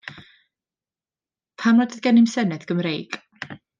[1.63, 3.19] Pam nad oedd gennym senedd Gymreig?